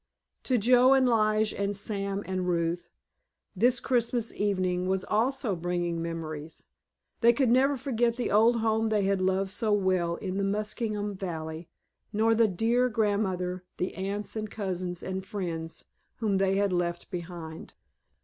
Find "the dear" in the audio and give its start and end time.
12.33-12.89